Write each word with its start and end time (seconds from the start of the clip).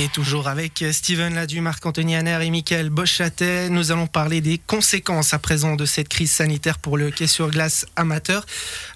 Et 0.00 0.06
toujours 0.06 0.46
avec 0.46 0.84
Steven 0.92 1.34
Ladu, 1.34 1.60
Marc-Anthony 1.60 2.14
Hanner 2.14 2.38
et 2.42 2.50
Michael 2.50 2.88
Bochatet, 2.88 3.68
nous 3.68 3.90
allons 3.90 4.06
parler 4.06 4.40
des 4.40 4.56
conséquences 4.56 5.34
à 5.34 5.40
présent 5.40 5.74
de 5.74 5.84
cette 5.86 6.08
crise 6.08 6.30
sanitaire 6.30 6.78
pour 6.78 6.96
le 6.96 7.06
hockey 7.06 7.26
sur 7.26 7.50
glace 7.50 7.84
amateur. 7.96 8.46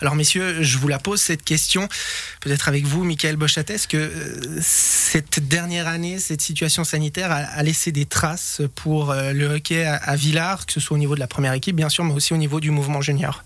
Alors 0.00 0.14
messieurs, 0.14 0.62
je 0.62 0.78
vous 0.78 0.86
la 0.86 1.00
pose 1.00 1.20
cette 1.20 1.42
question, 1.42 1.88
peut-être 2.40 2.68
avec 2.68 2.84
vous, 2.84 3.02
Michael 3.02 3.34
Bochatet, 3.34 3.74
est-ce 3.74 3.88
que 3.88 3.96
euh, 3.96 4.60
cette 4.60 5.40
dernière 5.48 5.88
année, 5.88 6.20
cette 6.20 6.40
situation 6.40 6.84
sanitaire 6.84 7.32
a, 7.32 7.60
laissé 7.64 7.90
des 7.90 8.06
traces 8.06 8.62
pour 8.76 9.10
euh, 9.10 9.32
le 9.32 9.56
hockey 9.56 9.84
à 9.84 10.14
Villars, 10.14 10.66
que 10.66 10.72
ce 10.72 10.78
soit 10.78 10.94
au 10.94 11.00
niveau 11.00 11.16
de 11.16 11.20
la 11.20 11.26
première 11.26 11.52
équipe 11.52 11.74
bien 11.74 11.88
sûr, 11.88 12.04
mais 12.04 12.14
aussi 12.14 12.32
au 12.32 12.36
niveau 12.36 12.60
du 12.60 12.70
mouvement 12.70 13.00
junior? 13.00 13.42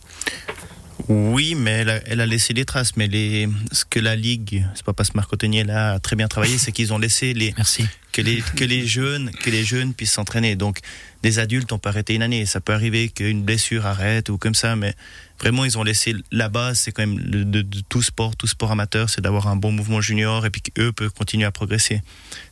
Oui, 1.09 1.55
mais 1.55 1.85
elle 2.07 2.21
a, 2.21 2.27
laissé 2.27 2.53
des 2.53 2.65
traces. 2.65 2.97
Mais 2.97 3.07
les, 3.07 3.49
ce 3.71 3.85
que 3.85 4.01
la 4.01 4.17
Ligue, 4.17 4.67
c'est 4.75 4.85
pas 4.85 4.93
parce 4.93 5.11
que 5.11 5.17
Marc 5.17 5.31
là 5.43 5.93
a 5.93 5.99
très 6.01 6.17
bien 6.17 6.27
travaillé, 6.27 6.59
c'est 6.59 6.73
qu'ils 6.73 6.93
ont 6.93 6.99
laissé 6.99 7.33
les, 7.33 7.55
Merci. 7.57 7.87
Que, 8.13 8.23
les, 8.23 8.43
que, 8.57 8.65
les 8.65 8.87
jeunes, 8.87 9.31
que 9.31 9.51
les 9.51 9.65
jeunes 9.65 9.95
puissent 9.95 10.13
s'entraîner. 10.13 10.57
Donc, 10.57 10.81
des 11.23 11.39
adultes, 11.39 11.71
on 11.73 11.79
peut 11.79 11.91
arrêter 11.91 12.15
une 12.15 12.23
année. 12.23 12.47
Ça 12.47 12.61
peut 12.61 12.73
arriver 12.73 13.09
qu'une 13.09 13.43
blessure 13.43 13.87
arrête 13.87 14.31
ou 14.31 14.39
comme 14.39 14.55
ça, 14.55 14.75
mais 14.75 14.95
vraiment, 15.39 15.65
ils 15.65 15.79
ont 15.79 15.85
laissé 15.85 16.15
la 16.33 16.49
base, 16.49 16.79
c'est 16.81 16.93
quand 16.93 17.07
même 17.07 17.19
de, 17.19 17.65
tout 17.89 18.03
sport, 18.03 18.35
tout 18.37 18.47
sport 18.47 18.73
amateur, 18.73 19.11
c'est 19.11 19.21
d'avoir 19.21 19.49
un 19.49 19.57
bon 19.57 19.71
mouvement 19.73 20.01
junior 20.01 20.45
et 20.47 20.51
puis 20.51 20.63
qu'eux 20.63 20.93
peuvent 20.93 21.13
continuer 21.13 21.45
à 21.45 21.53
progresser. 21.53 22.01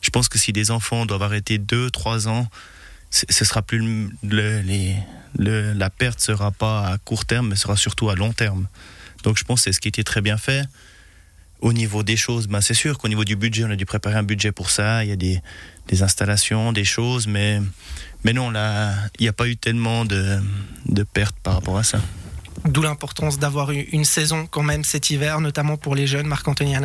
Je 0.00 0.10
pense 0.10 0.28
que 0.28 0.38
si 0.38 0.52
des 0.52 0.70
enfants 0.70 1.06
doivent 1.06 1.22
arrêter 1.22 1.58
2, 1.58 1.90
3 1.90 2.28
ans, 2.28 2.48
ce 3.10 3.44
sera 3.44 3.62
plus 3.62 4.10
le, 4.24 4.60
les, 4.62 4.96
la 5.38 5.90
perte 5.90 6.20
sera 6.20 6.50
pas 6.50 6.86
à 6.86 6.98
court 6.98 7.24
terme, 7.24 7.48
mais 7.48 7.56
sera 7.56 7.76
surtout 7.76 8.10
à 8.10 8.14
long 8.14 8.32
terme. 8.32 8.66
Donc 9.22 9.38
je 9.38 9.44
pense 9.44 9.60
que 9.60 9.64
c'est 9.64 9.72
ce 9.72 9.80
qui 9.80 9.88
était 9.88 10.04
très 10.04 10.20
bien 10.20 10.36
fait. 10.36 10.66
Au 11.60 11.72
niveau 11.72 12.02
des 12.02 12.16
choses, 12.16 12.46
ben 12.46 12.60
c'est 12.60 12.74
sûr 12.74 12.98
qu'au 12.98 13.08
niveau 13.08 13.24
du 13.24 13.36
budget, 13.36 13.64
on 13.64 13.70
a 13.70 13.76
dû 13.76 13.86
préparer 13.86 14.16
un 14.16 14.22
budget 14.22 14.52
pour 14.52 14.70
ça. 14.70 15.02
Il 15.02 15.08
y 15.08 15.12
a 15.12 15.16
des, 15.16 15.40
des 15.88 16.02
installations, 16.02 16.72
des 16.72 16.84
choses, 16.84 17.26
mais, 17.26 17.60
mais 18.22 18.32
non, 18.32 18.50
là, 18.50 18.94
il 19.18 19.22
n'y 19.22 19.28
a 19.28 19.32
pas 19.32 19.48
eu 19.48 19.56
tellement 19.56 20.04
de, 20.04 20.40
de 20.86 21.02
pertes 21.04 21.36
par 21.42 21.54
rapport 21.54 21.78
à 21.78 21.84
ça. 21.84 22.00
D'où 22.66 22.82
l'importance 22.82 23.38
d'avoir 23.38 23.70
eu 23.72 23.80
une 23.92 24.04
saison 24.04 24.46
quand 24.46 24.62
même 24.62 24.84
cet 24.84 25.10
hiver, 25.10 25.40
notamment 25.40 25.76
pour 25.76 25.94
les 25.94 26.06
jeunes, 26.06 26.26
Marc-Anthony 26.26 26.76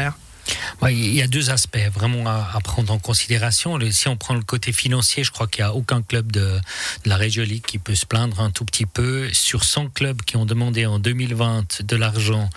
il 0.90 1.14
y 1.14 1.22
a 1.22 1.28
deux 1.28 1.50
aspects 1.50 1.78
vraiment 1.94 2.30
à, 2.30 2.60
prendre 2.64 2.92
en 2.94 3.00
considération. 3.00 3.78
Si 3.92 4.08
on 4.08 4.18
prend 4.18 4.34
le 4.34 4.42
côté 4.42 4.72
financier, 4.72 5.24
je 5.24 5.32
crois 5.32 5.48
qu'il 5.48 5.64
n'y 5.64 5.70
a 5.70 5.74
aucun 5.74 6.02
club 6.02 6.32
de, 6.32 6.60
la 7.06 7.18
région 7.18 7.44
League 7.44 7.64
qui 7.66 7.80
peut 7.80 7.96
se 7.96 8.06
plaindre 8.06 8.40
un 8.42 8.52
tout 8.52 8.66
petit 8.66 8.86
peu. 8.86 9.30
Sur 9.34 9.64
100 9.64 9.90
clubs 9.90 10.22
qui 10.22 10.38
ont 10.38 10.46
demandé 10.46 10.86
en 10.86 11.00
2020 11.00 11.84
de 11.84 11.96
l'argent, 11.96 12.50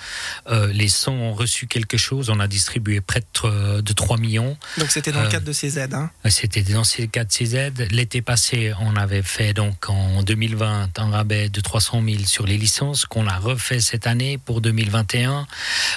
euh, 0.50 0.72
les 0.72 0.88
100 0.88 1.12
ont 1.12 1.34
reçu 1.34 1.66
quelque 1.66 1.96
chose. 1.96 2.30
On 2.30 2.40
a 2.40 2.48
distribué 2.48 3.00
près 3.00 3.20
de, 3.20 3.92
3 3.92 4.18
millions. 4.18 4.56
Donc 4.78 4.90
c'était 4.90 5.12
dans 5.12 5.20
le 5.20 5.26
euh, 5.26 5.30
cadre 5.30 5.46
de 5.46 5.52
ces 5.52 5.78
aides 5.78 5.94
hein 5.94 6.10
C'était 6.28 6.62
dans 6.62 6.82
le 6.98 7.06
cadre 7.06 7.28
de 7.28 7.32
ces 7.32 7.56
aides. 7.56 7.88
L'été 7.90 8.22
passé, 8.22 8.72
on 8.80 8.96
avait 8.96 9.22
fait 9.22 9.54
donc 9.54 9.88
en 9.88 10.22
2020 10.22 10.98
un 10.98 11.10
rabais 11.10 11.48
de 11.48 11.60
300 11.60 12.02
000 12.04 12.24
sur 12.24 12.46
les 12.46 12.56
licences 12.56 13.06
qu'on 13.06 13.26
a 13.26 13.38
refait 13.38 13.80
cette 13.80 14.06
année 14.06 14.38
pour 14.38 14.60
2021. 14.60 15.46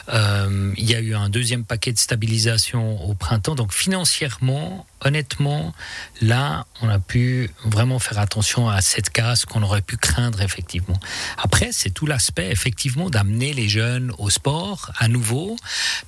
Euh, 0.09 0.73
il 0.77 0.89
y 0.89 0.95
a 0.95 0.99
eu 0.99 1.15
un 1.15 1.29
deuxième 1.29 1.63
paquet 1.63 1.84
de 1.93 1.97
stabilisation 1.97 3.09
au 3.09 3.13
printemps. 3.13 3.55
Donc 3.55 3.73
financièrement, 3.73 4.85
honnêtement, 5.05 5.73
là, 6.21 6.65
on 6.81 6.89
a 6.89 6.99
pu 6.99 7.49
vraiment 7.63 7.99
faire 7.99 8.19
attention 8.19 8.67
à 8.67 8.81
cette 8.81 9.11
casse 9.11 9.45
qu'on 9.45 9.61
aurait 9.61 9.81
pu 9.81 9.97
craindre 9.97 10.41
effectivement. 10.41 10.99
Après, 11.37 11.69
c'est 11.71 11.91
tout 11.91 12.07
l'aspect 12.07 12.49
effectivement 12.51 13.09
d'amener 13.09 13.53
les 13.53 13.69
jeunes 13.69 14.11
au 14.17 14.29
sport 14.29 14.91
à 14.97 15.07
nouveau, 15.07 15.55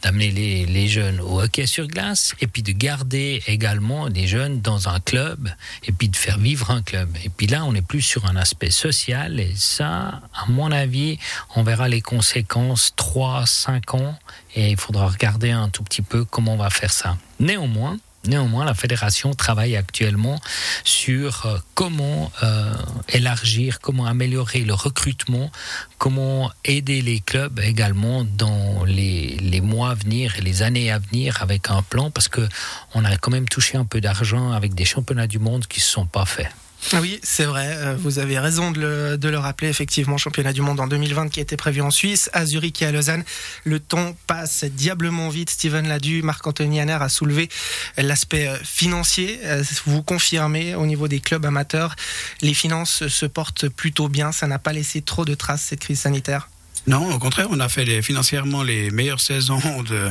d'amener 0.02 0.32
les, 0.32 0.66
les, 0.66 0.88
jeunes 0.88 1.20
au 1.22 1.42
hockey 1.42 1.68
sur 1.68 1.88
glace, 1.88 2.34
et 2.42 2.48
puis 2.48 2.64
de 2.64 2.72
garder 2.72 3.44
également 3.48 4.08
les 4.08 4.28
jeunes 4.28 4.62
dans 4.62 4.90
un 4.90 5.00
club, 5.00 5.50
et 5.84 5.92
puis 5.92 6.10
de 6.10 6.16
faire 6.16 6.40
vivre 6.40 6.72
un 6.72 6.82
club. 6.82 7.10
Et 7.24 7.30
puis 7.30 7.48
là, 7.48 7.66
on 7.66 7.76
est 7.76 7.82
plus 7.82 8.02
sur 8.02 8.26
un 8.26 8.36
aspect 8.36 8.72
social, 8.72 9.40
et 9.40 9.54
ça, 9.56 10.22
à 10.34 10.46
mon 10.48 10.72
avis, 10.72 11.20
on 11.56 11.64
verra 11.64 11.88
les 11.88 12.02
conséquences 12.02 12.94
3, 12.96 13.46
5 13.46 13.94
ans, 13.94 14.18
et 14.56 14.72
il 14.72 14.78
faudra 14.78 15.08
regarder 15.08 15.52
un 15.52 15.70
tout 15.70 15.84
petit 15.84 16.02
peu 16.02 16.26
comment 16.26 16.54
on 16.54 16.58
va 16.58 16.70
faire 16.70 16.92
ça. 16.92 17.18
Néanmoins, 17.40 17.98
Néanmoins, 18.28 18.66
la 18.66 18.74
fédération 18.74 19.34
travaille 19.34 19.76
actuellement 19.76 20.40
sur 20.84 21.46
euh, 21.46 21.58
comment 21.74 22.32
euh, 22.44 22.74
élargir, 23.10 23.80
comment 23.80 24.06
améliorer 24.06 24.62
le 24.62 24.74
recrutement, 24.74 25.52
comment 25.98 26.52
aider 26.66 27.02
les 27.02 27.20
clubs 27.20 27.60
également 27.60 28.24
dans 28.24 28.84
les, 28.86 29.62
mois 29.62 29.92
à 29.92 29.94
venir 29.96 30.36
et 30.38 30.42
les 30.42 30.62
années 30.62 30.92
à 30.92 31.00
venir 31.00 31.42
avec 31.42 31.70
un 31.70 31.82
plan, 31.82 32.12
parce 32.12 32.28
que 32.28 32.48
on 32.94 33.04
a 33.06 33.18
quand 33.18 33.32
même 33.32 33.50
touché 33.50 33.78
un 33.78 33.86
peu 33.86 34.02
d'argent 34.02 34.52
avec 34.52 34.76
des 34.76 34.86
championnats 34.86 35.28
du 35.28 35.40
monde 35.40 35.66
qui 35.66 35.80
ne 35.80 35.84
se 35.84 35.92
sont 35.92 36.06
pas 36.06 36.26
faits. 36.26 36.50
Oui, 36.94 37.20
c'est 37.24 37.46
vrai, 37.46 37.68
euh, 37.70 37.96
vous 38.00 38.20
avez 38.20 38.40
raison 38.40 38.72
de 38.72 38.80
le, 38.80 39.18
de 39.18 39.28
le, 39.30 39.38
rappeler, 39.38 39.68
effectivement, 39.68 40.18
championnat 40.18 40.54
du 40.54 40.62
monde 40.62 40.80
en 40.80 40.88
2020 40.88 41.30
qui 41.30 41.40
était 41.40 41.58
prévu 41.58 41.82
en 41.82 41.92
Suisse, 41.92 42.30
à 42.34 42.46
Zurich 42.46 42.82
et 42.82 42.86
à 42.86 42.92
Lausanne. 42.92 43.24
Le 43.66 43.80
temps 43.80 44.16
passe 44.26 44.64
diablement 44.64 45.30
vite. 45.30 45.50
Steven 45.50 45.88
Ladu, 45.88 46.22
Marc-Anthony 46.22 46.80
Hanner 46.80 46.98
a 47.00 47.10
soulevé 47.10 47.50
l'aspect 47.98 48.48
euh, 48.48 48.58
financier. 48.64 49.40
Euh, 49.44 49.64
vous 49.86 50.02
confirmez 50.02 50.76
au 50.76 50.86
niveau 50.86 51.08
des 51.08 51.20
clubs 51.20 51.46
amateurs, 51.46 51.96
les 52.42 52.54
finances 52.54 53.08
se 53.08 53.26
portent 53.26 53.68
plutôt 53.68 54.08
bien, 54.08 54.32
ça 54.32 54.48
n'a 54.48 54.60
pas 54.60 54.74
laissé 54.74 55.02
trop 55.02 55.26
de 55.26 55.34
traces 55.34 55.64
cette 55.64 55.80
crise 55.80 56.00
sanitaire? 56.00 56.50
Non, 56.86 57.14
au 57.14 57.20
contraire, 57.20 57.48
on 57.50 57.60
a 57.60 57.68
fait 57.68 58.02
financièrement 58.02 58.64
les 58.64 58.92
meilleures 58.92 59.20
saisons 59.20 59.84
de 59.84 60.10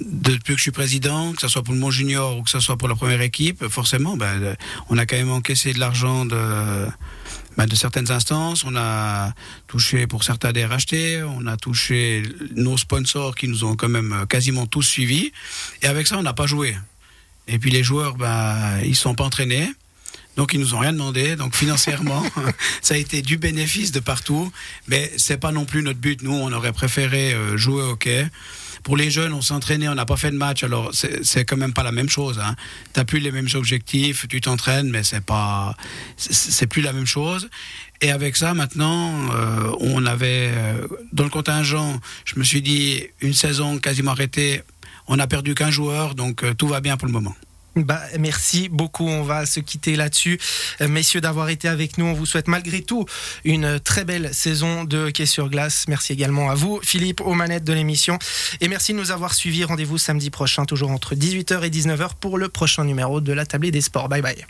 depuis 0.00 0.54
que 0.54 0.58
je 0.58 0.62
suis 0.62 0.70
président, 0.70 1.32
que 1.32 1.40
ce 1.40 1.48
soit 1.48 1.62
pour 1.62 1.74
le 1.74 1.80
Mont 1.80 1.90
Junior 1.90 2.36
ou 2.36 2.42
que 2.42 2.50
ce 2.50 2.60
soit 2.60 2.76
pour 2.76 2.88
la 2.88 2.94
première 2.94 3.22
équipe, 3.22 3.66
forcément, 3.68 4.16
ben, 4.16 4.56
on 4.90 4.98
a 4.98 5.06
quand 5.06 5.16
même 5.16 5.30
encaissé 5.30 5.72
de 5.72 5.80
l'argent 5.80 6.26
de, 6.26 6.86
ben, 7.56 7.66
de 7.66 7.74
certaines 7.74 8.10
instances. 8.10 8.64
On 8.64 8.76
a 8.76 9.32
touché 9.66 10.06
pour 10.06 10.24
certains 10.24 10.52
des 10.52 10.66
rachetés, 10.66 11.22
on 11.22 11.46
a 11.46 11.56
touché 11.56 12.22
nos 12.54 12.76
sponsors 12.76 13.34
qui 13.34 13.48
nous 13.48 13.64
ont 13.64 13.76
quand 13.76 13.88
même 13.88 14.26
quasiment 14.28 14.66
tous 14.66 14.82
suivis. 14.82 15.32
Et 15.82 15.86
avec 15.86 16.06
ça, 16.06 16.18
on 16.18 16.22
n'a 16.22 16.34
pas 16.34 16.46
joué. 16.46 16.76
Et 17.48 17.58
puis 17.58 17.70
les 17.70 17.82
joueurs, 17.82 18.16
ben, 18.16 18.80
ils 18.84 18.96
sont 18.96 19.14
pas 19.14 19.24
entraînés. 19.24 19.70
Donc 20.36 20.52
ils 20.52 20.60
nous 20.60 20.74
ont 20.74 20.78
rien 20.78 20.92
demandé. 20.92 21.36
Donc 21.36 21.56
financièrement, 21.56 22.22
ça 22.82 22.94
a 22.94 22.96
été 22.98 23.22
du 23.22 23.38
bénéfice 23.38 23.92
de 23.92 24.00
partout, 24.00 24.52
mais 24.88 25.10
c'est 25.16 25.38
pas 25.38 25.52
non 25.52 25.64
plus 25.64 25.82
notre 25.82 25.98
but. 25.98 26.22
Nous, 26.22 26.34
on 26.34 26.52
aurait 26.52 26.72
préféré 26.72 27.32
euh, 27.32 27.56
jouer 27.56 27.82
au 27.82 27.90
hockey. 27.92 28.26
Pour 28.86 28.96
les 28.96 29.10
jeunes, 29.10 29.32
on 29.32 29.42
s'entraînait, 29.42 29.88
on 29.88 29.96
n'a 29.96 30.06
pas 30.06 30.16
fait 30.16 30.30
de 30.30 30.36
match, 30.36 30.62
alors 30.62 30.92
c'est 30.92 31.44
quand 31.44 31.56
même 31.56 31.72
pas 31.72 31.82
la 31.82 31.90
même 31.90 32.08
chose. 32.08 32.38
Hein. 32.38 32.54
Tu 32.94 33.00
n'as 33.00 33.04
plus 33.04 33.18
les 33.18 33.32
mêmes 33.32 33.48
objectifs, 33.54 34.28
tu 34.28 34.40
t'entraînes, 34.40 34.88
mais 34.90 35.02
c'est 35.02 35.24
pas, 35.24 35.74
c'est 36.16 36.68
plus 36.68 36.82
la 36.82 36.92
même 36.92 37.04
chose. 37.04 37.50
Et 38.00 38.12
avec 38.12 38.36
ça, 38.36 38.54
maintenant, 38.54 39.12
euh, 39.34 39.72
on 39.80 40.06
avait 40.06 40.52
euh, 40.54 40.86
dans 41.12 41.24
le 41.24 41.30
contingent, 41.30 41.98
je 42.24 42.38
me 42.38 42.44
suis 42.44 42.62
dit 42.62 43.02
une 43.20 43.34
saison 43.34 43.78
quasiment 43.80 44.12
arrêtée, 44.12 44.62
on 45.08 45.18
a 45.18 45.26
perdu 45.26 45.56
qu'un 45.56 45.72
joueur, 45.72 46.14
donc 46.14 46.44
euh, 46.44 46.54
tout 46.54 46.68
va 46.68 46.80
bien 46.80 46.96
pour 46.96 47.08
le 47.08 47.12
moment. 47.12 47.34
Bah, 47.76 48.00
merci 48.18 48.68
beaucoup. 48.70 49.06
On 49.06 49.22
va 49.22 49.44
se 49.44 49.60
quitter 49.60 49.96
là-dessus. 49.96 50.38
Euh, 50.80 50.88
messieurs, 50.88 51.20
d'avoir 51.20 51.50
été 51.50 51.68
avec 51.68 51.98
nous. 51.98 52.06
On 52.06 52.14
vous 52.14 52.26
souhaite 52.26 52.48
malgré 52.48 52.82
tout 52.82 53.04
une 53.44 53.78
très 53.80 54.04
belle 54.04 54.32
saison 54.32 54.84
de 54.84 55.08
hockey 55.08 55.26
sur 55.26 55.50
glace. 55.50 55.84
Merci 55.88 56.14
également 56.14 56.50
à 56.50 56.54
vous, 56.54 56.80
Philippe, 56.82 57.20
aux 57.20 57.34
manettes 57.34 57.64
de 57.64 57.72
l'émission. 57.72 58.18
Et 58.60 58.68
merci 58.68 58.92
de 58.92 58.98
nous 58.98 59.10
avoir 59.10 59.34
suivis. 59.34 59.64
Rendez-vous 59.64 59.98
samedi 59.98 60.30
prochain, 60.30 60.64
toujours 60.64 60.90
entre 60.90 61.14
18h 61.14 61.62
et 61.64 61.70
19h 61.70 62.10
pour 62.18 62.38
le 62.38 62.48
prochain 62.48 62.84
numéro 62.84 63.20
de 63.20 63.32
la 63.32 63.44
Tablée 63.44 63.70
des 63.70 63.82
Sports. 63.82 64.08
Bye 64.08 64.22
bye. 64.22 64.44